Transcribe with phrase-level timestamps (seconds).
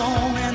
[0.00, 0.49] song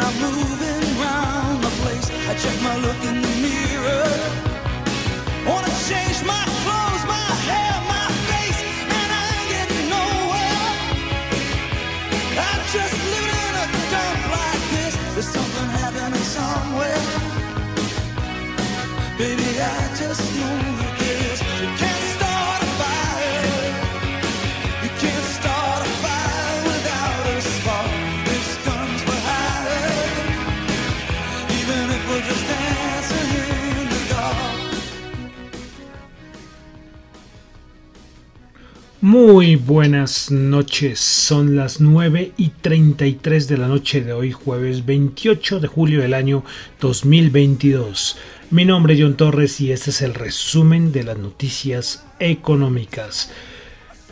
[39.15, 45.61] Muy buenas noches, son las 9 y 33 de la noche de hoy, jueves 28
[45.61, 46.43] de julio del año
[46.81, 48.17] 2022.
[48.51, 53.31] Mi nombre es John Torres y este es el resumen de las noticias económicas.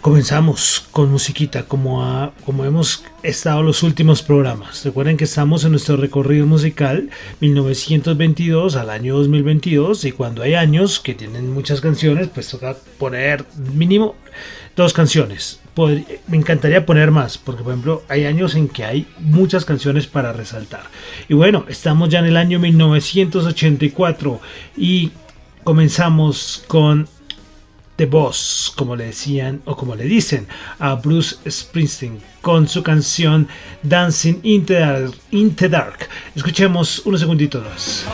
[0.04, 4.84] Comenzamos con musiquita, como, como hemos estado los últimos programas.
[4.84, 7.10] Recuerden que estamos en nuestro recorrido musical
[7.40, 13.46] 1922 al año 2022 y cuando hay años que tienen muchas canciones, pues toca poner
[13.74, 14.18] mínimo
[14.76, 15.62] dos canciones.
[16.28, 20.34] me encantaría poner más, porque por ejemplo hay años en que hay muchas canciones para
[20.34, 20.84] resaltar.
[21.30, 24.42] Y bueno, estamos ya en el año 1984
[24.76, 25.14] y
[25.64, 27.08] comenzamos con
[27.96, 30.48] The Boss, como le decían o como le dicen
[30.80, 33.48] a Bruce Springsteen con su canción
[33.84, 35.14] Dancing in the Dark.
[35.32, 36.10] In the dark.
[36.36, 38.06] Escuchemos unos segunditos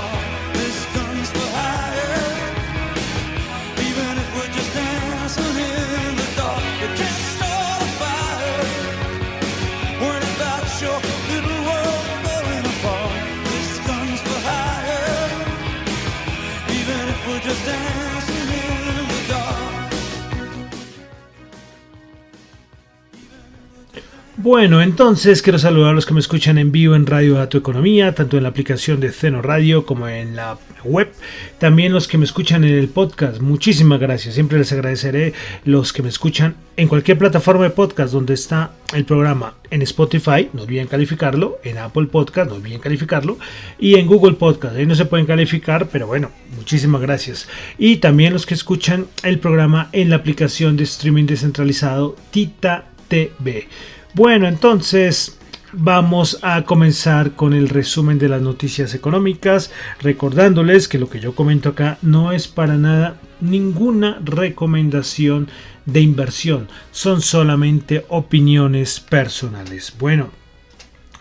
[24.41, 28.16] Bueno, entonces quiero saludar a los que me escuchan en vivo en Radio Dato Economía,
[28.16, 31.11] tanto en la aplicación de Ceno Radio como en la web.
[31.57, 34.35] También los que me escuchan en el podcast, muchísimas gracias.
[34.35, 35.33] Siempre les agradeceré
[35.66, 39.55] los que me escuchan en cualquier plataforma de podcast donde está el programa.
[39.72, 41.59] En Spotify, no olviden calificarlo.
[41.66, 43.38] En Apple Podcast, no olviden calificarlo.
[43.77, 47.50] Y en Google Podcast, ahí no se pueden calificar, pero bueno, muchísimas gracias.
[47.77, 53.67] Y también los que escuchan el programa en la aplicación de streaming descentralizado Tita TV.
[54.16, 55.38] Bueno, entonces
[55.72, 59.72] vamos a comenzar con el resumen de las noticias económicas,
[60.02, 65.48] recordándoles que lo que yo comento acá no es para nada ninguna recomendación
[65.86, 69.94] de inversión, son solamente opiniones personales.
[70.00, 70.31] Bueno,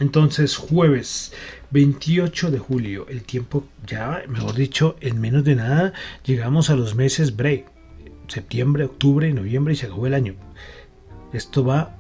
[0.01, 1.35] entonces jueves
[1.71, 5.93] 28 de julio, el tiempo ya, mejor dicho, en menos de nada
[6.25, 7.67] llegamos a los meses break,
[8.29, 10.37] septiembre, octubre, noviembre y se acabó el año.
[11.35, 11.99] Esto va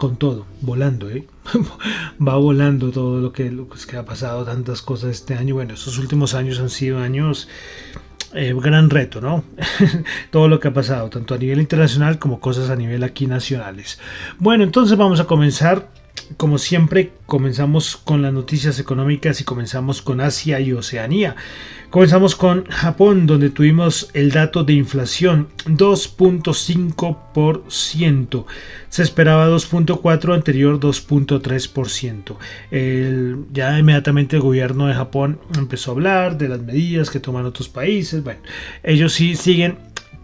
[0.00, 1.26] con todo, volando, ¿eh?
[2.26, 5.54] va volando todo lo que, lo que ha pasado, tantas cosas este año.
[5.54, 7.48] Bueno, estos últimos años han sido años
[8.32, 9.44] eh, gran reto, ¿no?
[10.30, 14.00] todo lo que ha pasado, tanto a nivel internacional como cosas a nivel aquí nacionales.
[14.38, 15.90] Bueno, entonces vamos a comenzar
[16.36, 21.34] como siempre, comenzamos con las noticias económicas y comenzamos con Asia y Oceanía.
[21.90, 28.44] Comenzamos con Japón, donde tuvimos el dato de inflación 2.5%.
[28.88, 33.48] Se esperaba 2.4%, anterior 2.3%.
[33.52, 37.68] Ya inmediatamente el gobierno de Japón empezó a hablar de las medidas que toman otros
[37.68, 38.22] países.
[38.22, 38.38] Bueno,
[38.84, 39.78] ellos sí siguen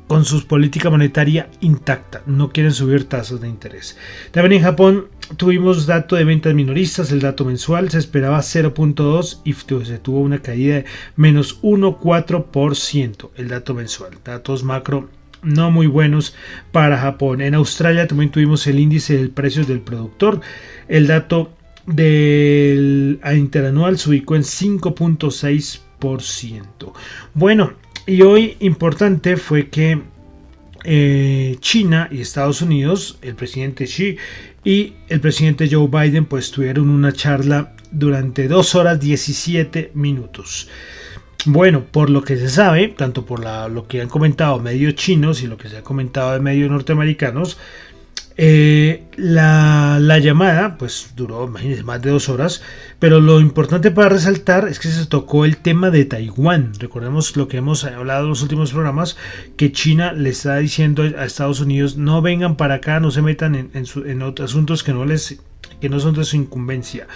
[0.07, 3.97] con su política monetaria intacta, no quieren subir tasas de interés.
[4.31, 9.55] También en Japón tuvimos dato de ventas minoristas, el dato mensual se esperaba 0.2 y
[9.85, 10.85] se tuvo una caída de
[11.17, 14.19] menos 1,4%, el dato mensual.
[14.25, 15.09] Datos macro
[15.43, 16.35] no muy buenos
[16.73, 17.41] para Japón.
[17.41, 20.41] En Australia también tuvimos el índice del precio del productor,
[20.89, 21.51] el dato
[21.87, 26.93] del interanual se ubicó en 5.6%.
[27.35, 27.73] Bueno,
[28.07, 30.01] y hoy importante fue que
[30.85, 34.17] eh, China y Estados Unidos, el presidente Xi
[34.65, 40.69] y el presidente Joe Biden, pues tuvieron una charla durante 2 horas 17 minutos.
[41.45, 45.47] Bueno, por lo que se sabe, tanto por lo que han comentado medios chinos y
[45.47, 47.59] lo que se ha comentado de medios norteamericanos,
[48.39, 52.63] eh, la, llamada, pues duró, imagínense, más de dos horas,
[52.99, 56.73] pero lo importante para resaltar es que se tocó el tema de Taiwán.
[56.79, 59.17] Recordemos lo que hemos hablado en los últimos programas,
[59.57, 63.71] que China le está diciendo a Estados Unidos, no vengan para acá, no se metan
[63.73, 65.41] en, otros asuntos que no, les,
[65.81, 67.07] que no son de su incumbencia.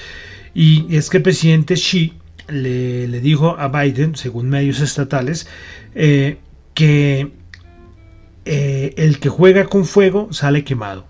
[0.55, 2.14] Y es que el presidente Xi
[2.49, 5.46] le, dijo a Biden, según medios estatales,
[5.94, 6.38] eh,
[6.73, 7.31] que
[8.46, 11.09] eh, el que juega con fuego sale quemado.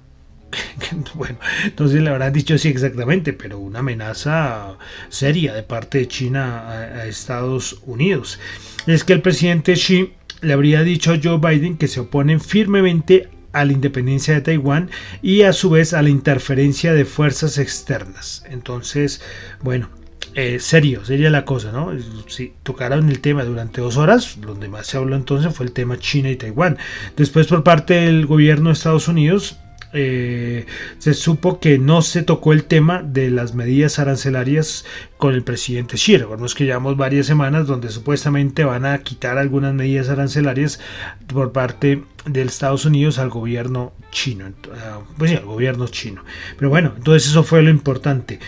[1.15, 4.77] bueno, entonces le habrán dicho sí exactamente, pero una amenaza
[5.09, 8.39] seria de parte de China a, Estados Unidos.
[8.87, 13.29] Es que el presidente Xi le habría dicho a Joe Biden que se oponen firmemente
[13.53, 14.91] a la independencia de Taiwán
[15.23, 18.45] y a su vez a la interferencia de fuerzas externas.
[18.49, 19.21] Entonces,
[19.61, 19.89] bueno,
[20.35, 21.91] eh, serio, sería la cosa, ¿no?
[22.29, 25.99] Si tocaron el tema durante dos horas, donde más se habló entonces fue el tema
[25.99, 26.79] China y Taiwán.
[27.17, 29.59] Después por parte del gobierno de Estados Unidos
[29.93, 30.67] eh,
[30.99, 34.85] se supo que no se tocó el tema de las medidas arancelarias
[35.17, 36.19] con el presidente Xi.
[36.19, 40.81] Recordemos que llevamos varias semanas donde supuestamente van a quitar algunas medidas arancelarias
[41.27, 44.47] por parte de Estados Unidos al gobierno chino.
[44.75, 46.25] Ah, pues sí, al gobierno chino.
[46.57, 48.39] Pero bueno, entonces eso fue lo importante.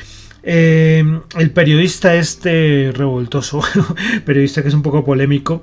[0.45, 1.05] Eh,
[1.39, 3.63] el periodista este revoltoso,
[4.25, 5.63] periodista que es un poco polémico,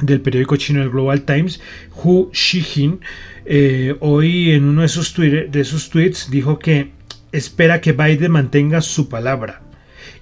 [0.00, 1.60] del periódico chino el Global Times,
[2.02, 3.00] Hu Xijin,
[3.44, 6.90] eh, hoy en uno de sus, de sus tweets dijo que
[7.32, 9.62] espera que Biden mantenga su palabra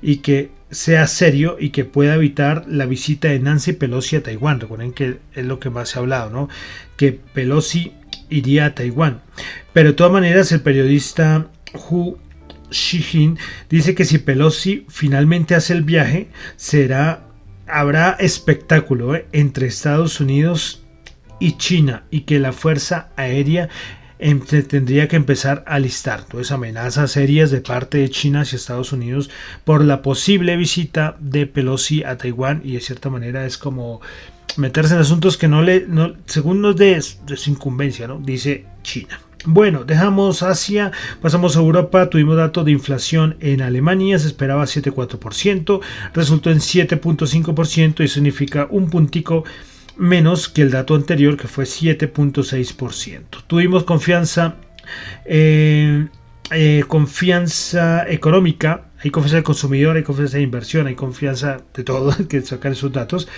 [0.00, 4.60] y que sea serio y que pueda evitar la visita de Nancy Pelosi a Taiwán.
[4.60, 6.48] Recuerden que es lo que más se ha hablado, ¿no?
[6.96, 7.92] Que Pelosi
[8.28, 9.22] iría a Taiwán.
[9.72, 12.18] Pero de todas maneras, el periodista Hu
[12.70, 13.38] Xijin
[13.70, 17.25] dice que si Pelosi finalmente hace el viaje, será
[17.66, 19.26] habrá espectáculo ¿eh?
[19.32, 20.84] entre Estados Unidos
[21.40, 23.68] y China y que la Fuerza Aérea
[24.68, 26.20] tendría que empezar a listar.
[26.20, 29.30] Entonces amenazas serias de parte de China hacia Estados Unidos
[29.64, 34.00] por la posible visita de Pelosi a Taiwán y de cierta manera es como
[34.56, 35.86] meterse en asuntos que no le,
[36.24, 38.18] según nos de, de su incumbencia, ¿no?
[38.18, 39.20] dice China.
[39.48, 40.90] Bueno, dejamos Asia,
[41.22, 45.80] pasamos a Europa, tuvimos datos de inflación en Alemania, se esperaba 7,4%,
[46.12, 49.44] resultó en 7,5% y significa un puntico
[49.96, 53.44] menos que el dato anterior que fue 7.6%.
[53.46, 54.56] Tuvimos confianza,
[55.24, 56.08] eh,
[56.50, 62.12] eh, confianza económica, hay confianza del consumidor, hay confianza de inversión, hay confianza de todo,
[62.28, 63.28] que sacar esos datos.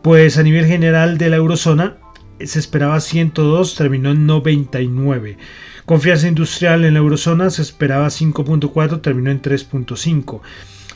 [0.00, 1.98] Pues a nivel general de la eurozona
[2.46, 5.38] se esperaba 102, terminó en 99.
[5.86, 10.40] Confianza industrial en la eurozona se esperaba 5.4, terminó en 3.5.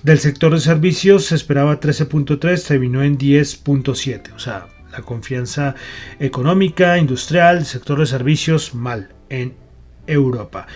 [0.02, 4.34] Del sector de servicios se esperaba 13.3, terminó en 10.7.
[4.34, 5.74] O sea, la confianza
[6.20, 9.54] económica, industrial, sector de servicios mal en
[10.06, 10.66] Europa.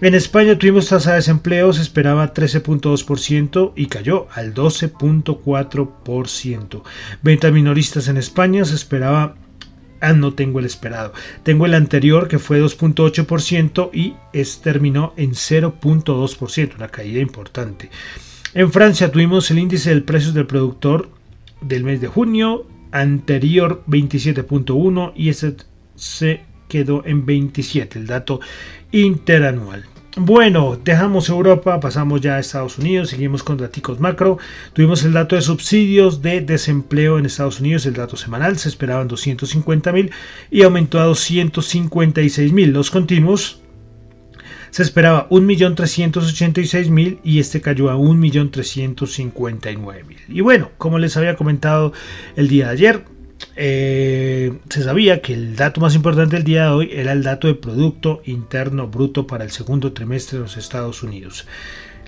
[0.00, 6.82] En España tuvimos tasa de desempleo, se esperaba 13.2% y cayó al 12.4%.
[7.22, 9.34] Ventas minoristas en España se esperaba
[10.00, 11.12] Ah, no tengo el esperado.
[11.42, 17.90] Tengo el anterior que fue 2.8% y es, terminó en 0.2%, una caída importante.
[18.54, 21.10] En Francia tuvimos el índice del precio del productor
[21.60, 25.56] del mes de junio, anterior 27.1 y ese
[25.96, 28.40] se quedó en 27, el dato
[28.92, 29.84] interanual.
[30.20, 34.38] Bueno, dejamos Europa, pasamos ya a Estados Unidos, seguimos con datos macro.
[34.72, 39.06] Tuvimos el dato de subsidios de desempleo en Estados Unidos, el dato semanal, se esperaban
[39.06, 40.10] 250 mil
[40.50, 42.72] y aumentó a 256 mil.
[42.72, 43.60] Los continuos
[44.70, 50.16] se esperaba 1.386.000 y este cayó a 1.359.000.
[50.28, 51.92] Y bueno, como les había comentado
[52.34, 53.04] el día de ayer,
[53.56, 57.46] eh, se sabía que el dato más importante del día de hoy era el dato
[57.48, 61.46] de Producto Interno Bruto para el segundo trimestre de los Estados Unidos.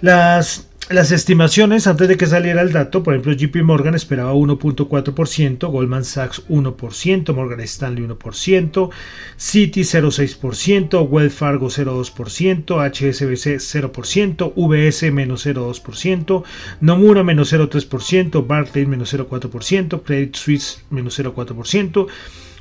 [0.01, 5.71] Las las estimaciones antes de que saliera el dato, por ejemplo, JP Morgan esperaba 1.4%,
[5.71, 8.91] Goldman Sachs 1%, Morgan Stanley 1%,
[9.37, 16.43] Citi 0.6%, Wells Fargo 0.2%, HSBC 0%, VS menos 0.2%,
[16.81, 22.09] Nomura menos 0.3%, Barclays menos 0.4%, Credit Suisse menos 0.4%,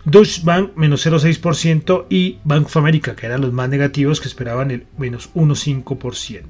[0.05, 4.71] Deutsche Bank menos 0,6% y Bank of America, que eran los más negativos que esperaban
[4.71, 6.43] el menos 1,5%.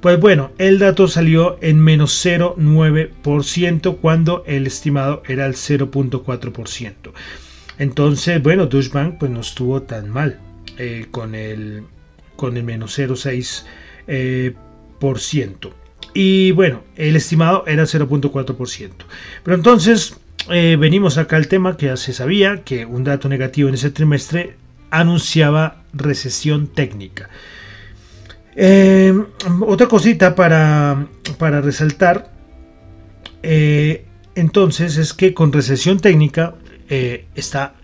[0.00, 7.12] Pues bueno, el dato salió en menos 0,9% cuando el estimado era el 0,4%.
[7.78, 10.40] Entonces, bueno, Deutsche Bank pues no estuvo tan mal
[10.76, 11.84] eh, con, el,
[12.36, 13.64] con el menos 0,6%.
[14.08, 14.54] Eh,
[16.12, 18.90] y bueno, el estimado era 0.4%.
[19.44, 20.16] Pero entonces
[20.48, 23.90] eh, venimos acá al tema que ya se sabía que un dato negativo en ese
[23.90, 24.56] trimestre
[24.90, 27.28] anunciaba recesión técnica.
[28.56, 29.14] Eh,
[29.60, 31.06] otra cosita para,
[31.38, 32.32] para resaltar
[33.42, 34.04] eh,
[34.34, 36.54] entonces es que con recesión técnica
[36.88, 37.74] está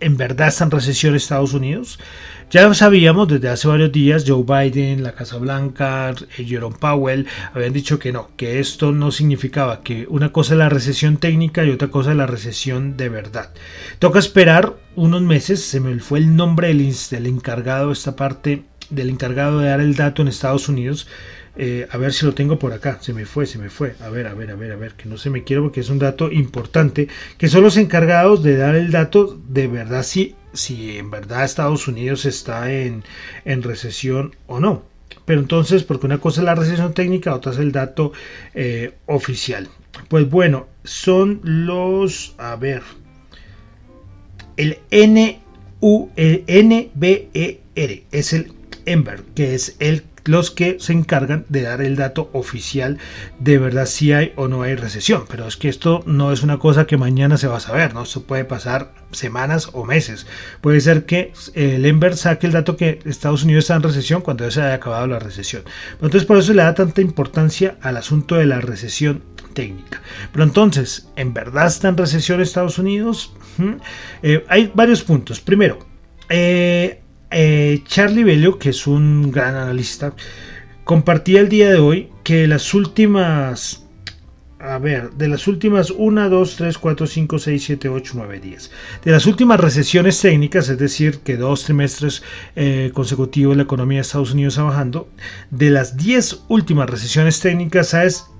[0.00, 1.98] en verdad está en recesión Estados Unidos.
[2.48, 7.72] Ya sabíamos desde hace varios días, Joe Biden, la Casa Blanca, eh, Jerome Powell habían
[7.72, 11.70] dicho que no, que esto no significaba que una cosa es la recesión técnica y
[11.70, 13.52] otra cosa es la recesión de verdad.
[13.98, 19.58] Toca esperar unos meses, se me fue el nombre del, encargado, esta parte del encargado
[19.58, 21.08] de dar el dato en Estados Unidos,
[21.56, 22.98] eh, a ver si lo tengo por acá.
[23.00, 23.96] Se me fue, se me fue.
[24.00, 24.92] A ver, a ver, a ver, a ver.
[24.92, 27.08] Que no se me quiero porque es un dato importante.
[27.38, 31.88] Que son los encargados de dar el dato de verdad si, si en verdad Estados
[31.88, 33.04] Unidos está en,
[33.44, 34.82] recesión o no.
[35.24, 38.12] Pero entonces, porque una cosa es la recesión técnica, otra es el dato
[38.54, 39.68] eh, oficial.
[40.08, 42.34] Pues bueno, son los.
[42.38, 42.82] A ver.
[44.56, 45.40] El N
[45.80, 48.52] U N B E R es el
[48.86, 52.98] Ember, que es el los que se encargan de dar el dato oficial
[53.38, 55.24] de verdad si hay o no hay recesión.
[55.28, 58.02] Pero es que esto no es una cosa que mañana se va a saber, ¿no?
[58.02, 60.26] Esto puede pasar semanas o meses.
[60.60, 64.44] Puede ser que el Ember saque el dato que Estados Unidos está en recesión cuando
[64.44, 65.62] ya se haya acabado la recesión.
[65.92, 69.22] Entonces por eso le da tanta importancia al asunto de la recesión
[69.54, 70.02] técnica.
[70.32, 73.32] Pero entonces, ¿en verdad está en recesión Estados Unidos?
[74.22, 75.40] Eh, hay varios puntos.
[75.40, 75.78] Primero,
[76.28, 80.14] eh, eh, Charlie Bello, que es un gran analista,
[80.84, 83.86] compartía el día de hoy que las últimas
[84.58, 88.70] a ver, de las últimas 1, 2, 3, 4, 5, 6, 7, 8, 9, 10.
[89.04, 92.22] De las últimas recesiones técnicas, es decir, que dos trimestres
[92.56, 95.08] eh, consecutivos la economía de Estados Unidos ha bajando,
[95.50, 97.94] de las 10 últimas recesiones técnicas,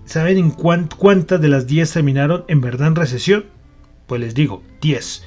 [0.05, 3.47] ¿saben en cuántas de las 10 terminaron en verdad en recesión?
[4.07, 5.23] Pues les digo, 10.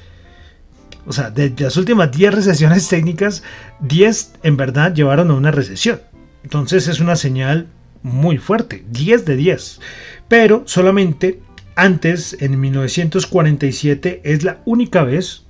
[1.06, 3.42] O sea, de las últimas 10 recesiones técnicas,
[3.80, 6.00] 10 en verdad llevaron a una recesión.
[6.42, 7.68] Entonces es una señal
[8.02, 9.80] muy fuerte, 10 de 10.
[10.28, 11.40] Pero solamente
[11.74, 15.44] antes, en 1947, es la única vez,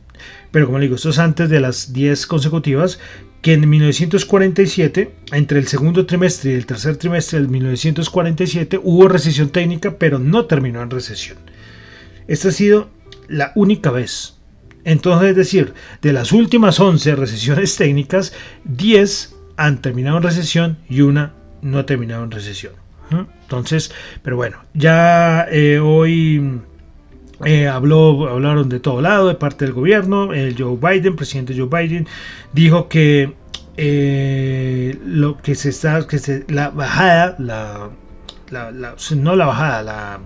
[0.50, 2.98] pero como digo, esto es antes de las 10 consecutivas,
[3.42, 9.48] que en 1947, entre el segundo trimestre y el tercer trimestre del 1947, hubo recesión
[9.48, 11.38] técnica, pero no terminó en recesión.
[12.28, 12.90] Esta ha sido
[13.28, 14.36] la única vez.
[14.84, 18.32] Entonces, es decir, de las últimas 11 recesiones técnicas,
[18.64, 22.72] 10 han terminado en recesión y una no ha terminado en recesión.
[23.42, 26.60] Entonces, pero bueno, ya eh, hoy
[27.44, 30.32] eh, habló, hablaron de todo lado, de parte del gobierno.
[30.32, 32.06] El Joe Biden, presidente Joe Biden,
[32.52, 33.32] dijo que
[33.76, 37.90] eh, lo que se está, que la bajada, la,
[38.50, 40.20] no la bajada,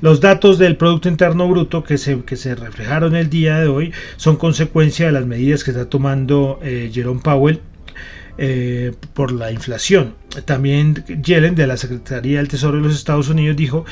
[0.00, 3.92] los datos del Producto Interno Bruto que se, que se reflejaron el día de hoy
[4.16, 7.60] son consecuencia de las medidas que está tomando eh, Jerome Powell
[8.36, 10.14] eh, por la inflación.
[10.44, 13.84] También Yellen de la Secretaría del Tesoro de los Estados Unidos dijo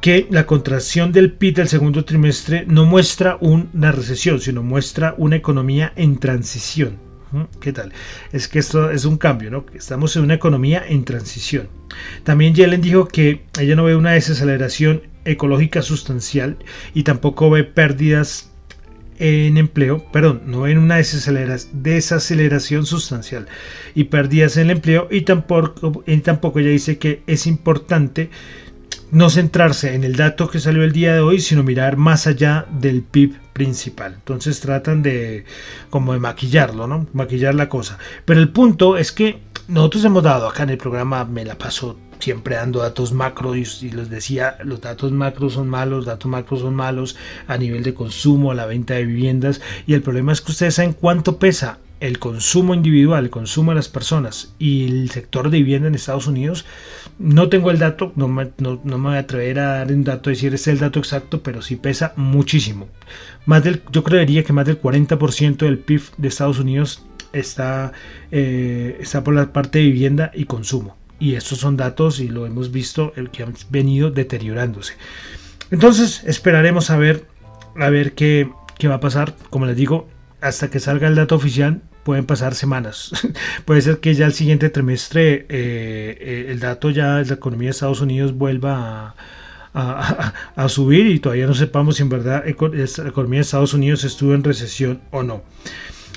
[0.00, 5.36] que la contracción del PIB del segundo trimestre no muestra una recesión, sino muestra una
[5.36, 7.07] economía en transición.
[7.60, 7.92] ¿Qué tal?
[8.32, 9.66] Es que esto es un cambio, ¿no?
[9.74, 11.68] Estamos en una economía en transición.
[12.24, 16.56] También Yellen dijo que ella no ve una desaceleración ecológica sustancial
[16.94, 18.50] y tampoco ve pérdidas
[19.18, 23.48] en empleo, perdón, no ve una desaceleración sustancial
[23.94, 28.30] y pérdidas en el empleo y tampoco, y tampoco ella dice que es importante
[29.10, 32.66] no centrarse en el dato que salió el día de hoy, sino mirar más allá
[32.70, 34.14] del PIB principal.
[34.14, 35.44] Entonces tratan de
[35.90, 37.06] como de maquillarlo, ¿no?
[37.12, 37.98] Maquillar la cosa.
[38.24, 41.98] Pero el punto es que nosotros hemos dado acá en el programa, me la paso
[42.18, 46.60] siempre dando datos macro y, les decía, los datos macros son malos, los datos macros
[46.60, 50.40] son malos a nivel de consumo, a la venta de viviendas y el problema es
[50.40, 55.10] que ustedes saben cuánto pesa el consumo individual, el consumo de las personas y el
[55.10, 56.64] sector de vivienda en Estados Unidos,
[57.18, 60.68] no tengo el dato, no me, voy a atrever a dar un dato, decir es
[60.68, 62.88] el dato exacto, pero sí pesa muchísimo.
[63.46, 67.92] Más del, yo creería que más del 40% del PIB de Estados Unidos está,
[68.30, 70.96] eh, está por la parte de vivienda y consumo.
[71.18, 74.94] Y estos son datos y lo hemos visto el que han venido deteriorándose.
[75.72, 77.26] Entonces esperaremos a ver,
[77.76, 79.34] a ver qué, qué va a pasar.
[79.50, 80.08] Como les digo,
[80.40, 83.12] hasta que salga el dato oficial pueden pasar semanas.
[83.64, 87.66] Puede ser que ya el siguiente trimestre eh, eh, el dato ya de la economía
[87.66, 89.14] de Estados Unidos vuelva
[89.74, 94.34] a, subir y todavía no sepamos si en verdad la economía de Estados Unidos estuvo
[94.34, 95.42] en recesión o no.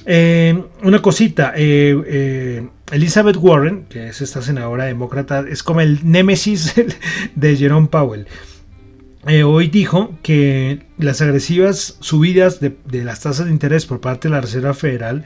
[0.06, 6.74] Eh, una cosita, Elizabeth Warren, que es esta senadora demócrata, es como el némesis
[7.36, 8.26] de Jerome Powell.
[9.46, 14.42] Hoy dijo que las agresivas subidas de, las tasas de interés por parte de la
[14.42, 15.24] Reserva Federal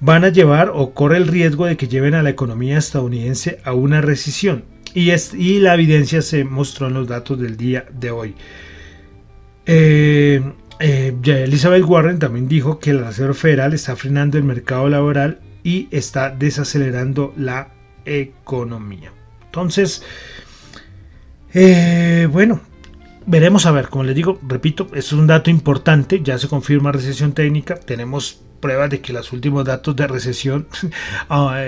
[0.00, 3.72] van a llevar o corre el riesgo de que lleven a la economía estadounidense a
[3.72, 4.64] una recesión.
[4.94, 8.34] Y, es, y la evidencia se mostró en los datos del día de hoy.
[9.66, 10.42] Eh,
[10.78, 15.88] eh, Elizabeth Warren también dijo que la Reserva Federal está frenando el mercado laboral y
[15.90, 17.68] está desacelerando la
[18.04, 19.12] economía.
[19.44, 20.02] Entonces,
[21.52, 22.60] eh, bueno,
[23.26, 27.32] veremos a ver, como les digo, repito, es un dato importante, ya se confirma recesión
[27.32, 30.66] técnica, tenemos pruebas de que los últimos datos de recesión,
[31.28, 31.60] ah,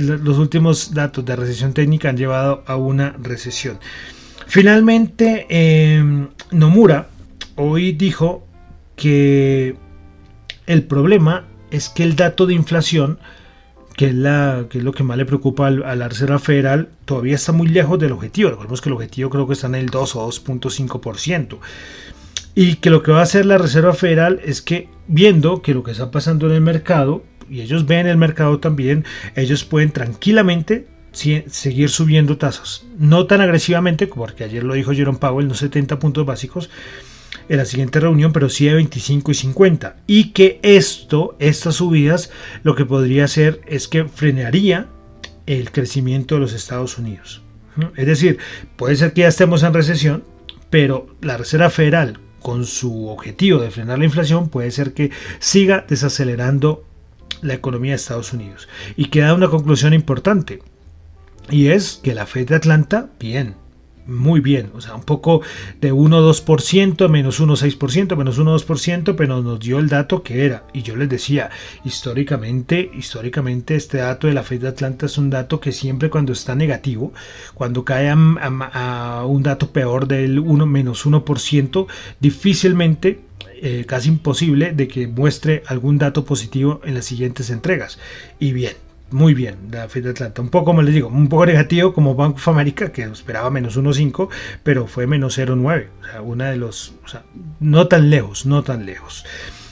[0.00, 3.78] los últimos datos de recesión técnica han llevado a una recesión.
[4.46, 7.08] Finalmente, em, Nomura
[7.56, 8.46] hoy dijo
[8.96, 9.76] que
[10.66, 13.18] el problema es que el dato de inflación,
[13.98, 17.34] que es, la, que es lo que más le preocupa a la Reserva Federal, todavía
[17.34, 18.50] está muy lejos del objetivo.
[18.50, 21.58] Recordemos que el objetivo creo que está en el 2 o 2.5%.
[22.54, 25.82] Y que lo que va a hacer la Reserva Federal es que viendo que lo
[25.82, 30.86] que está pasando en el mercado, y ellos ven el mercado también, ellos pueden tranquilamente
[31.10, 32.86] seguir subiendo tasas.
[32.98, 36.70] No tan agresivamente, porque ayer lo dijo Jerome Powell, no 70 puntos básicos
[37.48, 39.96] en la siguiente reunión, pero sí de 25 y 50.
[40.06, 42.30] Y que esto, estas subidas,
[42.62, 44.88] lo que podría hacer es que frenaría
[45.46, 47.42] el crecimiento de los Estados Unidos.
[47.96, 48.38] Es decir,
[48.76, 50.24] puede ser que ya estemos en recesión,
[50.70, 55.86] pero la Reserva Federal, con su objetivo de frenar la inflación, puede ser que siga
[55.88, 56.84] desacelerando
[57.40, 58.68] la economía de Estados Unidos.
[58.96, 60.60] Y queda una conclusión importante,
[61.50, 63.54] y es que la Fed de Atlanta, bien,
[64.08, 65.42] muy bien, o sea, un poco
[65.80, 70.64] de 1-2%, menos 1-6%, menos 1-2%, pero nos dio el dato que era.
[70.72, 71.50] Y yo les decía,
[71.84, 76.32] históricamente, históricamente este dato de la Fed de Atlanta es un dato que siempre cuando
[76.32, 77.12] está negativo,
[77.54, 81.86] cuando cae a, un dato peor del 1 menos 1%,
[82.18, 83.20] difícilmente
[83.60, 87.98] eh, casi imposible de que muestre algún dato positivo en las siguientes entregas.
[88.38, 88.72] Y bien,
[89.10, 90.42] muy bien la Fed de Atlanta.
[90.42, 93.78] Un poco, como les digo, un poco negativo como Bank of America, que esperaba menos
[93.78, 94.28] 1.5,
[94.62, 95.86] pero fue menos 0.9.
[96.00, 96.94] O sea, una de los.
[97.04, 97.24] O sea,
[97.60, 99.24] no tan lejos, no tan lejos.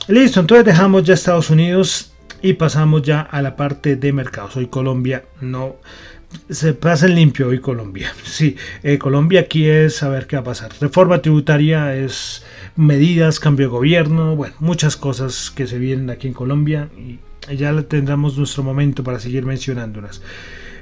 [0.09, 4.57] Listo, entonces dejamos ya Estados Unidos y pasamos ya a la parte de mercados.
[4.57, 5.77] Hoy Colombia no.
[6.51, 8.13] Se pasa en limpio hoy Colombia.
[8.25, 10.71] Sí, eh, Colombia aquí es a ver qué va a pasar.
[10.81, 12.45] Reforma tributaria es
[12.77, 17.19] medidas, cambio de gobierno, bueno, muchas cosas que se vienen aquí en Colombia y
[17.55, 20.23] ya tendremos nuestro momento para seguir mencionándolas.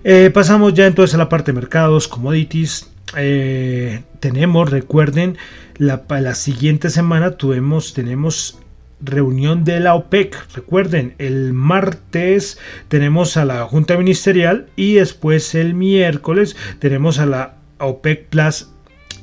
[0.05, 2.91] Eh, pasamos ya entonces a la parte de mercados, commodities.
[3.17, 5.39] Eh, tenemos, recuerden,
[5.77, 8.59] la, la siguiente semana tuvimos, tenemos
[9.01, 10.37] reunión de la OPEC.
[10.55, 17.55] Recuerden, el martes tenemos a la Junta Ministerial y después el miércoles tenemos a la
[17.79, 18.69] OPEC Plus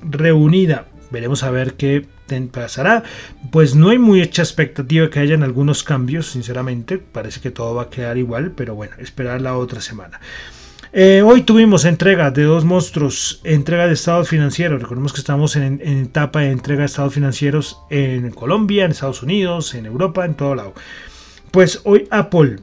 [0.02, 0.88] reunida.
[1.12, 2.06] Veremos a ver qué
[2.52, 3.04] pasará.
[3.52, 6.98] Pues no hay mucha expectativa que hayan algunos cambios, sinceramente.
[6.98, 10.20] Parece que todo va a quedar igual, pero bueno, esperar la otra semana.
[10.94, 14.82] Eh, hoy tuvimos entrega de dos monstruos, entrega de estados financieros.
[14.82, 19.74] Recordemos que estamos en, etapa de entrega de estados financieros en Colombia, en Estados Unidos,
[19.74, 20.74] en Europa, en todo lado.
[21.52, 22.58] Pues hoy Apple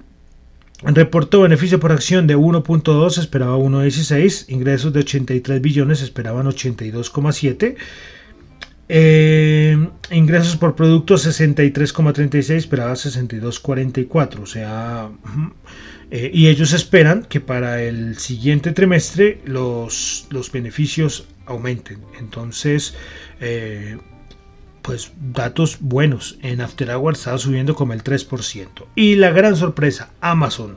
[0.82, 7.76] reportó beneficio por acción de 1.2, esperaba 1.16, ingresos de 83 billones, esperaban 82,7
[8.88, 14.40] eh, ingresos por producto 63,36, esperaba 62,44.
[14.40, 15.10] O sea,
[16.10, 21.98] eh, y ellos esperan que para el siguiente trimestre los, los beneficios aumenten.
[22.18, 22.94] Entonces,
[23.40, 23.98] eh,
[24.82, 26.38] pues datos buenos.
[26.42, 28.86] En After Hours estaba subiendo como el 3%.
[28.94, 30.76] Y la gran sorpresa, Amazon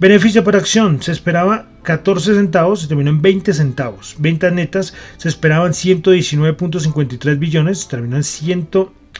[0.00, 4.16] Beneficio por acción se esperaba 14 centavos, se terminó en 20 centavos.
[4.18, 8.68] Ventas netas se esperaban 119.53 billones, terminó en 100,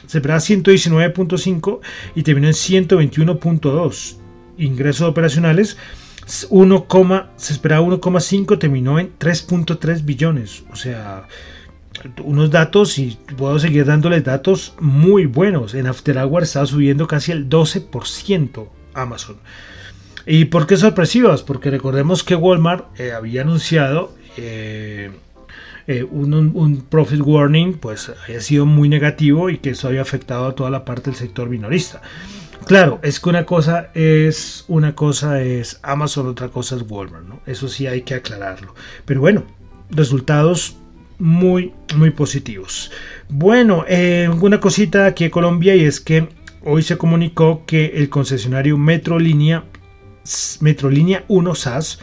[0.07, 1.79] se esperaba 119.5
[2.15, 4.15] y terminó en 121.2.
[4.57, 5.77] ingresos operacionales,
[6.49, 6.87] 1,
[7.35, 10.63] se esperaba 1,5, terminó en 3.3 billones.
[10.71, 11.27] O sea,
[12.23, 15.73] unos datos y puedo seguir dándoles datos muy buenos.
[15.73, 19.37] En After Hours estaba subiendo casi el 12% Amazon.
[20.25, 21.41] ¿Y por qué sorpresivas?
[21.43, 25.11] Porque recordemos que Walmart eh, había anunciado eh,
[25.87, 30.55] eh, un, profit warning, pues había sido muy negativo y que eso había afectado a
[30.55, 32.01] toda la parte del sector minorista.
[32.65, 37.41] Claro, es que una cosa es una cosa es Amazon, otra cosa es Walmart, ¿no?
[37.47, 38.75] Eso sí hay que aclararlo.
[39.05, 39.43] Pero bueno,
[39.89, 40.77] resultados
[41.17, 42.91] muy muy positivos.
[43.29, 43.83] Bueno,
[44.39, 46.29] una cosita aquí en Colombia y es que
[46.63, 49.63] hoy se comunicó que el concesionario Metrolínea
[50.61, 51.99] Metrolínea 1 SAS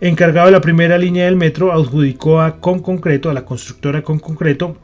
[0.00, 4.18] encargado de la primera línea del metro adjudicó a Con Concreto, a la constructora Con
[4.18, 4.76] Concreto,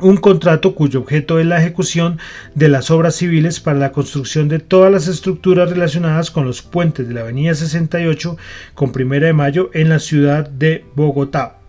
[0.00, 2.18] un contrato cuyo objeto es la ejecución
[2.54, 7.08] de las obras civiles para la construcción de todas las estructuras relacionadas con los puentes
[7.08, 8.36] de la Avenida 68
[8.74, 11.63] con Primera de Mayo en la ciudad de Bogotá.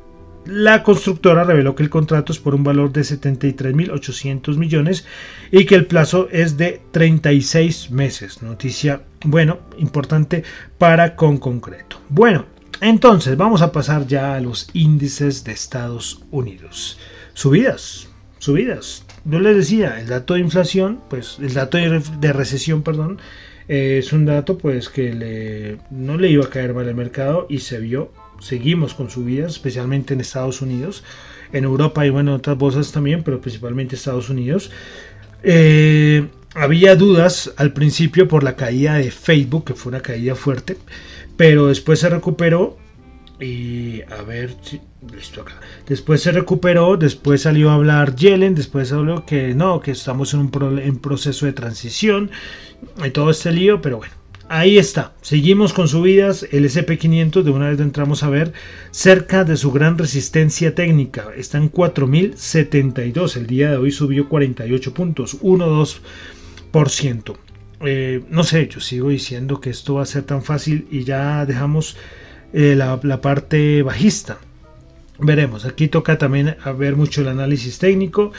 [0.45, 5.05] La constructora reveló que el contrato es por un valor de 73.800 millones
[5.51, 8.43] y que el plazo es de 36 meses.
[8.43, 10.43] Noticia, bueno, importante
[10.77, 11.99] para con concreto.
[12.09, 12.45] Bueno,
[12.79, 16.99] entonces vamos a pasar ya a los índices de Estados Unidos.
[17.33, 19.03] Subidas, subidas.
[19.23, 23.19] Yo les decía, el dato de inflación, pues el dato de, recesión, perdón,
[23.67, 27.59] eh, es un dato pues que no le iba a caer mal al mercado y
[27.59, 28.11] se vio.
[28.39, 31.03] Seguimos con subidas, especialmente en Estados Unidos.
[31.51, 34.71] En Europa y bueno, en otras bolsas también, pero principalmente Estados Unidos.
[35.43, 40.77] Eh, había dudas al principio por la caída de Facebook, que fue una caída fuerte,
[41.37, 42.77] pero después se recuperó
[43.39, 44.55] y a ver,
[45.13, 45.59] listo acá.
[45.87, 50.39] Después se recuperó, después salió a hablar Yellen, después habló que no, que estamos en
[50.39, 52.31] un proceso de transición
[53.05, 54.13] y todo este lío, pero bueno,
[54.49, 55.13] ahí está.
[55.21, 56.47] Seguimos con subidas.
[56.51, 58.53] El SP500, de una vez entramos a ver,
[58.91, 61.27] cerca de su gran resistencia técnica.
[61.35, 63.37] Está en 4072.
[63.37, 67.35] El día de hoy subió 48 puntos, 1,2%.
[67.81, 71.45] Eh, no sé, yo sigo diciendo que esto va a ser tan fácil y ya
[71.45, 71.97] dejamos
[72.53, 74.37] eh, la, parte bajista.
[75.19, 78.31] Veremos, aquí toca también ver mucho el análisis técnico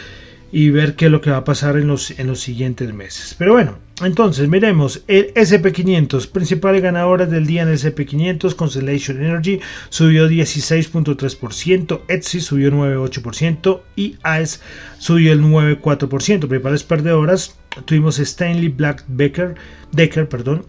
[0.52, 3.34] y ver qué es lo que va a pasar en los, en los siguientes meses.
[3.38, 9.60] Pero bueno, entonces miremos el SP500, principales ganadoras del día en el SP500, Constellation Energy
[9.88, 14.60] subió 16.3%, Etsy subió 9.8% y AES
[14.98, 16.08] subió el 9.4%.
[16.40, 19.54] Principales perdedoras tuvimos Stanley Black Becker,
[19.92, 20.66] Decker, perdón,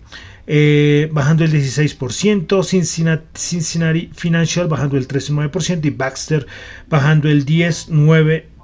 [0.47, 6.47] eh, bajando el 16%, Cincinnati, Financial bajando el 13,9% y Baxter
[6.87, 8.56] bajando el 10,9%.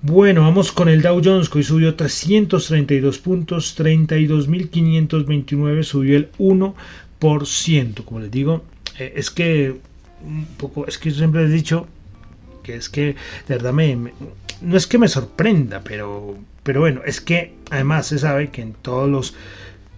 [0.00, 8.04] Bueno, vamos con el Dow Jones que hoy subió 332 puntos, 32.529 subió el 1%.
[8.04, 8.64] Como les digo,
[8.98, 9.76] eh, es que
[10.24, 11.86] un poco, es que siempre he dicho
[12.62, 13.16] que es que
[13.48, 14.12] de verdad me,
[14.60, 18.74] no es que me sorprenda, pero, pero bueno, es que además se sabe que en
[18.74, 19.34] todos los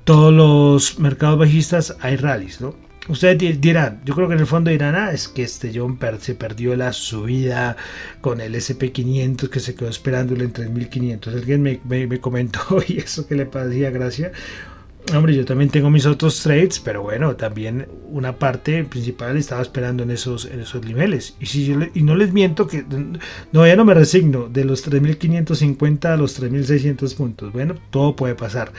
[0.05, 2.75] todos los mercados bajistas hay rallies, ¿no?
[3.07, 6.35] Ustedes dirán, yo creo que en el fondo dirán, ah, es que este John se
[6.35, 7.77] perdió la subida
[8.23, 11.35] con el SP500 que se quedó esperándolo en 3500.
[11.35, 14.33] Alguien me, me, comentó y eso que le parecía gracia.
[15.13, 20.03] Hombre, yo también tengo mis otros trades, pero bueno, también una parte principal estaba esperando
[20.03, 21.37] en esos, en esos niveles.
[21.41, 22.85] Y, si y no les miento que
[23.53, 27.53] no, ya no me resigno de los 3550 a los 3600 puntos.
[27.53, 28.73] Bueno, todo puede pasar.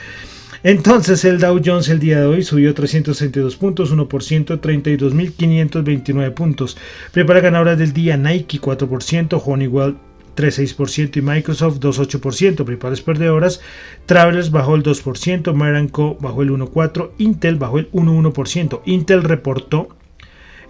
[0.64, 6.76] Entonces el Dow Jones el día de hoy subió 362 puntos, 1%, 32.529 puntos.
[7.12, 9.96] Prepara ganadoras del día Nike 4%, Honeywell
[10.36, 12.64] 3,6% y Microsoft 2,8%.
[12.64, 13.60] Principales perdedoras,
[14.06, 18.82] Travelers bajó el 2%, Maranco bajó el 1,4%, Intel bajó el 1,1%.
[18.84, 19.88] Intel reportó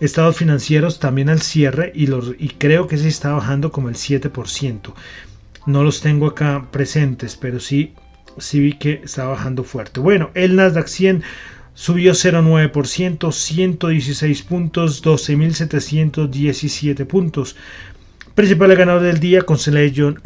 [0.00, 3.96] estados financieros también al cierre y, los, y creo que se está bajando como el
[3.96, 4.92] 7%.
[5.66, 7.92] No los tengo acá presentes, pero sí
[8.38, 10.00] sí vi que está bajando fuerte.
[10.00, 11.22] Bueno, el Nasdaq 100
[11.74, 17.56] subió 0,9%, 116 puntos, 12.717 puntos.
[18.36, 20.20] Principal ganador del día, Constellation,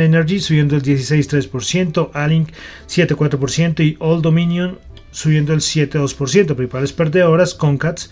[0.00, 2.48] Energy subiendo el 16,3%, Alink
[2.88, 4.80] 7,4% y Old Dominion
[5.12, 6.56] subiendo el 7,2%.
[6.56, 8.10] Principales perdedoras, Concats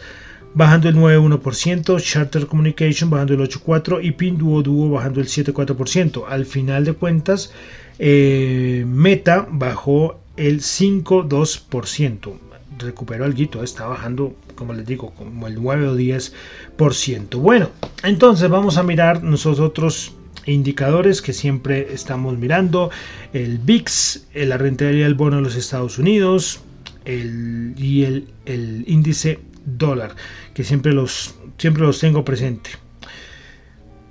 [0.55, 6.25] bajando el 9,1%, Charter Communication bajando el 8,4% y Pinduoduo bajando el 7,4%.
[6.29, 7.53] Al final de cuentas,
[7.99, 12.52] eh, Meta bajó el 5,2%.
[12.79, 17.39] Recuperó algo, está bajando, como les digo, como el 9 o 10%.
[17.39, 17.71] Bueno,
[18.03, 20.15] entonces vamos a mirar nosotros
[20.47, 22.91] indicadores que siempre estamos mirando,
[23.33, 26.61] el VIX, la rentabilidad del bono de los Estados Unidos
[27.07, 30.15] y el, índice dólar,
[30.55, 32.71] que siempre los, siempre los tengo presente.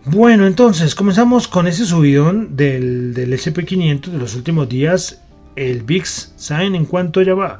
[0.06, 5.21] Bueno, entonces comenzamos con ese subidón del, del SP500 de los últimos días.
[5.56, 7.60] El VIX, ¿saben en cuánto ya va?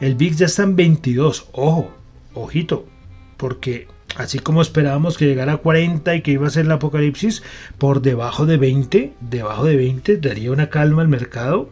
[0.00, 1.48] El VIX ya está en 22.
[1.52, 1.90] Ojo,
[2.34, 2.86] ojito,
[3.36, 7.42] porque así como esperábamos que llegara a 40 y que iba a ser el apocalipsis,
[7.78, 11.70] por debajo de 20, debajo de 20 daría una calma al mercado.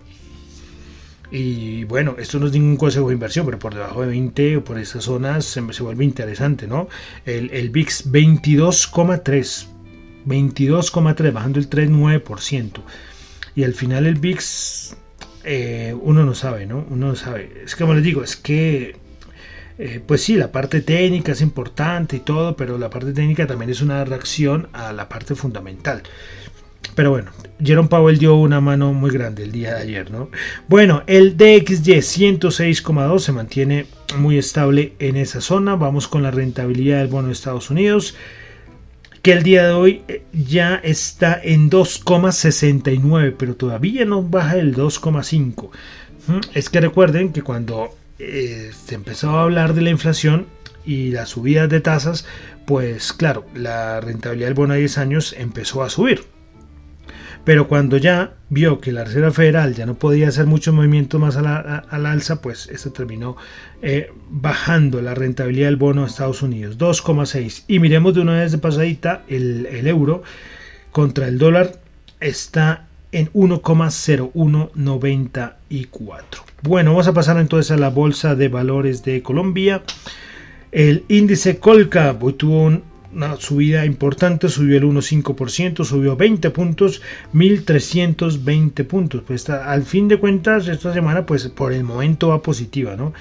[1.30, 4.64] Y bueno, esto no es ningún consejo de inversión, pero por debajo de 20 o
[4.64, 6.88] por esas zonas se, vuelve interesante, ¿no?
[7.24, 9.66] El, el VIX 22,3
[10.26, 12.80] 22,3, bajando el 3,9%.
[13.54, 14.96] Y al final el VIX,
[15.46, 16.84] eh, uno no sabe, ¿no?
[16.90, 17.62] Uno no sabe.
[17.64, 18.96] Es como les digo, es que,
[19.78, 23.70] eh, pues sí, la parte técnica es importante y todo, pero la parte técnica también
[23.70, 26.02] es una reacción a la parte fundamental.
[26.96, 27.30] Pero bueno,
[27.62, 30.30] Jerome Powell dio una mano muy grande el día de ayer, ¿no?
[30.66, 33.86] Bueno, el DXY 106,2 se mantiene
[34.18, 35.76] muy estable en esa zona.
[35.76, 38.16] Vamos con la rentabilidad del bono de Estados Unidos
[39.26, 44.76] que el día de hoy eh, ya está en 2,69, pero todavía no baja el
[44.76, 45.70] 2,5.
[46.54, 47.88] Es que recuerden que cuando
[48.20, 50.46] eh, se empezó a hablar de la inflación
[50.84, 52.24] y las subidas de tasas,
[52.66, 56.22] pues claro, la rentabilidad del bono a 10 años empezó a subir.
[57.46, 61.36] Pero cuando ya vio que la Reserva Federal ya no podía hacer muchos movimientos más
[61.36, 63.36] al alza, pues esto terminó
[63.82, 67.62] eh, bajando la rentabilidad del bono de Estados Unidos, 2,6.
[67.68, 70.24] Y miremos de una vez de pasadita, el, el euro
[70.90, 71.78] contra el dólar
[72.18, 76.22] está en 1,0194.
[76.62, 79.84] Bueno, vamos a pasar entonces a la Bolsa de Valores de Colombia.
[80.72, 87.00] El índice Colcap hoy tuvo un una subida importante, subió el 1,5%, subió 20 puntos,
[87.34, 89.22] 1.320 puntos.
[89.26, 93.14] Pues al fin de cuentas, esta semana, pues por el momento va positiva, ¿no?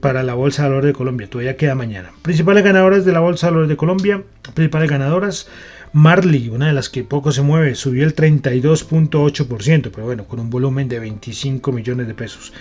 [0.00, 2.10] Para la Bolsa de Valores de Colombia, todavía queda mañana.
[2.22, 4.22] Principales ganadoras de la Bolsa de Valores de Colombia,
[4.54, 5.48] principales ganadoras,
[5.92, 10.48] Marley, una de las que poco se mueve, subió el 32.8%, pero bueno, con un
[10.48, 12.54] volumen de 25 millones de pesos.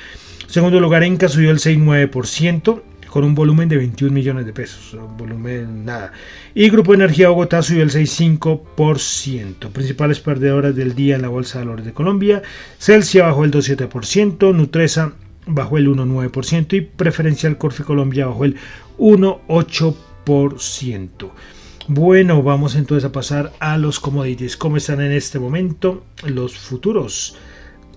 [0.47, 5.83] Segundo lugar, Enca subió el 6,9%, con un volumen de 21 millones de pesos, volumen
[5.83, 6.13] nada.
[6.55, 9.69] Y Grupo Energía Bogotá subió el 6,5%.
[9.69, 12.41] Principales perdedoras del día en la Bolsa de Valores de Colombia,
[12.79, 15.11] Celsia bajó el 2,7%, Nutresa
[15.45, 18.55] bajó el 1,9% y Preferencial Corfe Colombia bajó el
[18.97, 21.31] 1,8%.
[21.89, 24.55] Bueno, vamos entonces a pasar a los commodities.
[24.55, 27.35] ¿Cómo están en este momento los futuros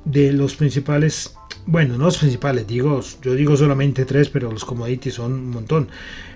[0.04, 1.34] de los principales
[1.66, 5.88] bueno, no los principales, digo, yo digo solamente tres, pero los commodities son un montón.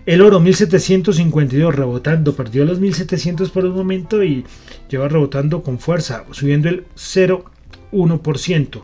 [0.06, 4.44] El oro 1752 rebotando, perdió los 1700 por un momento y
[4.88, 8.82] lleva rebotando con fuerza, subiendo el 0,1%.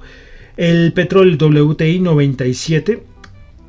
[0.58, 3.02] El petróleo WTI 97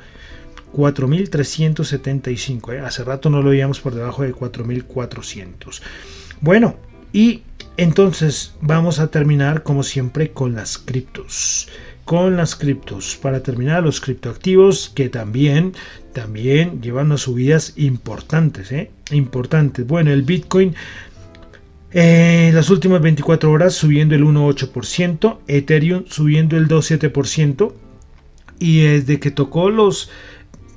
[0.73, 2.73] 4.375.
[2.73, 2.81] ¿eh?
[2.81, 5.83] Hace rato no lo veíamos por debajo de 4.400.
[6.41, 6.77] Bueno,
[7.13, 7.43] y
[7.77, 11.69] entonces vamos a terminar como siempre con las criptos.
[12.07, 13.19] Con las criptos.
[13.21, 15.75] Para terminar, los criptoactivos que también,
[16.15, 18.73] también llevan unas subidas importantes.
[18.73, 18.91] ¿eh?
[19.11, 19.87] Importantes.
[19.87, 20.75] Bueno, el Bitcoin
[21.91, 27.73] en las últimas 24 horas subiendo el 1,8%, Ethereum subiendo el 2,7%
[28.59, 30.11] y desde que tocó los,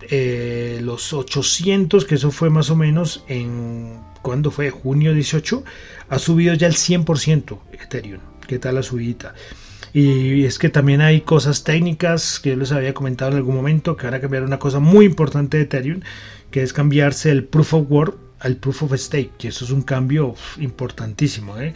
[0.10, 4.70] eh, los 800, que eso fue más o menos en, cuando fue?
[4.70, 5.64] Junio 18,
[6.10, 8.22] ha subido ya el 100% Ethereum.
[8.48, 9.34] ¿Qué tal la subida?
[9.94, 13.98] Y es que también hay cosas técnicas que yo les había comentado en algún momento
[13.98, 16.00] que van a cambiar una cosa muy importante de Ethereum,
[16.50, 19.82] que es cambiarse el Proof of Work al proof of stake, que eso es un
[19.82, 21.60] cambio importantísimo.
[21.60, 21.74] ¿eh?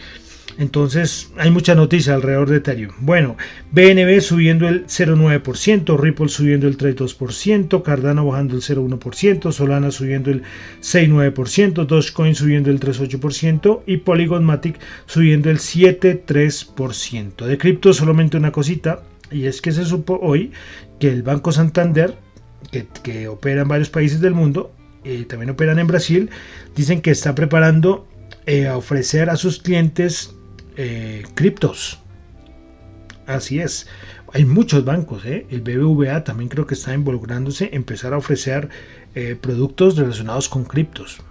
[0.58, 2.94] Entonces hay mucha noticia alrededor de Ethereum.
[3.00, 3.36] Bueno,
[3.72, 10.44] BNB subiendo el 0,9%, Ripple subiendo el 3,2%, Cardano bajando el 0,1%, Solana subiendo el
[10.82, 17.46] 6,9%, Dogecoin subiendo el 3,8% y Polygon Matic subiendo el 7,3%.
[17.46, 19.02] De cripto solamente una cosita,
[19.32, 20.52] y es que se supo hoy
[21.00, 22.16] que el Banco Santander,
[22.72, 24.72] que, que opera en varios países del mundo,
[25.06, 26.30] eh, también operan en Brasil,
[26.76, 28.08] dicen que está preparando
[28.48, 30.36] eh, a ofrecer a sus clientes
[30.78, 32.00] eh, criptos.
[33.28, 33.88] Así es.
[34.36, 35.46] Hay muchos bancos, ¿eh?
[35.50, 38.68] el BBVA también creo que está involucrándose, empezar a ofrecer
[39.16, 41.22] eh, productos relacionados con criptos.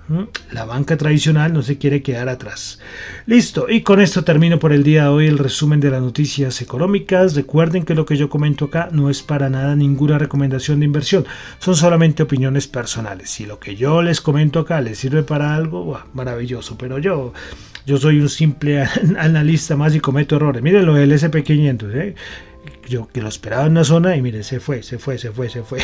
[0.50, 2.80] La banca tradicional no se quiere quedar atrás.
[3.26, 6.62] Listo, y con esto termino por el día de hoy el resumen de las noticias
[6.62, 7.34] económicas.
[7.34, 11.26] Recuerden que lo que yo comento acá no es para nada ninguna recomendación de inversión,
[11.58, 13.28] son solamente opiniones personales.
[13.28, 17.34] Si lo que yo les comento acá les sirve para algo, maravilloso, pero yo,
[17.84, 18.82] yo soy un simple
[19.18, 20.62] analista más y cometo errores.
[20.62, 22.14] Miren lo del SP500, ¿eh?
[22.88, 25.48] Yo que lo esperaba en una zona y mire, se fue, se fue, se fue,
[25.48, 25.80] se fue.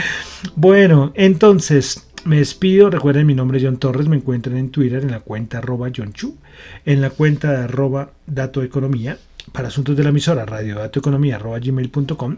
[0.56, 2.90] bueno, entonces me despido.
[2.90, 4.08] Recuerden, mi nombre es John Torres.
[4.08, 6.36] Me encuentran en Twitter en la cuenta arroba John Chu,
[6.84, 9.18] en la cuenta arroba Dato Economía,
[9.52, 12.36] para asuntos de la emisora, radio dato economía arroba gmail.com.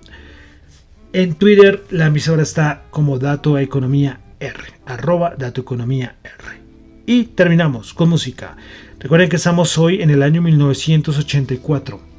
[1.13, 6.61] En Twitter la emisora está como Dato Economía R, arroba Dato Economía R.
[7.07, 8.57] Y terminamos con música.
[8.99, 12.18] Recuerden que estamos hoy en el año 1984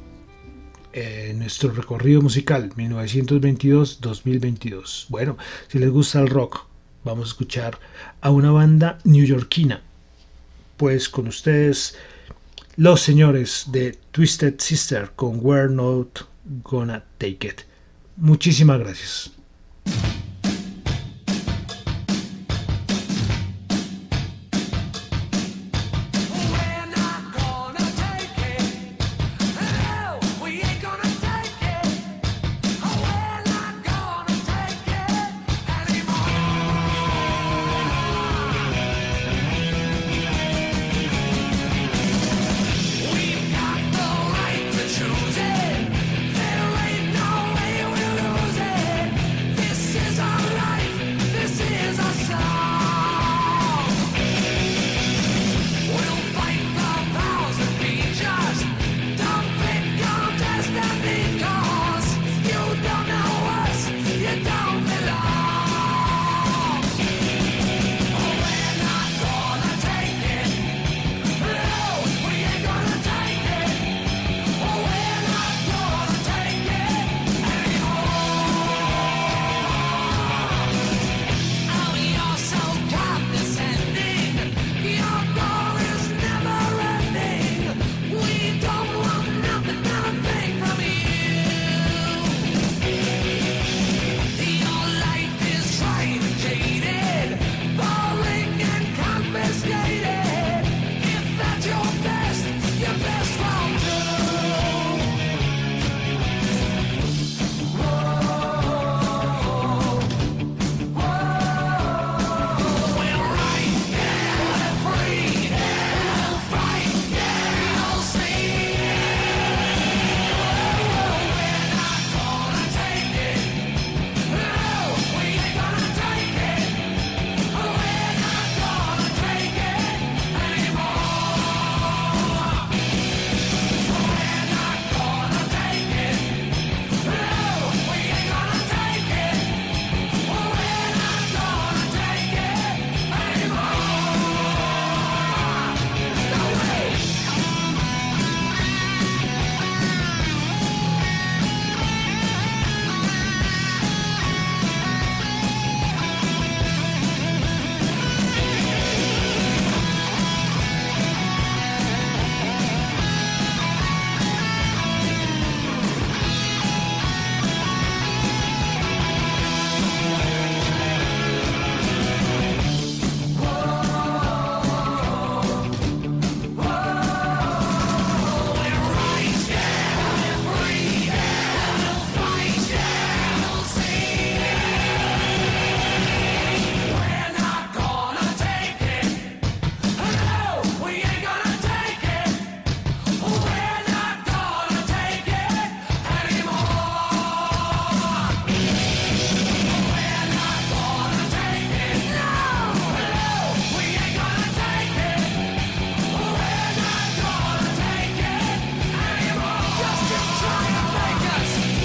[0.92, 5.06] eh, nuestro recorrido musical 1922-2022.
[5.08, 5.36] Bueno,
[5.68, 6.66] si les gusta el rock,
[7.04, 7.78] vamos a escuchar
[8.20, 9.82] a una banda newyorkina.
[10.76, 11.96] Pues con ustedes,
[12.76, 16.26] los señores de Twisted Sister con We're Not
[16.64, 17.60] Gonna Take It.
[18.16, 19.39] Muchísimas gracias.